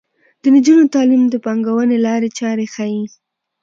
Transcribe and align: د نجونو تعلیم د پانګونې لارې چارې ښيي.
د 0.41 0.43
نجونو 0.55 0.91
تعلیم 0.95 1.23
د 1.29 1.35
پانګونې 1.45 1.97
لارې 2.05 2.29
چارې 2.39 2.65
ښيي. 2.73 3.03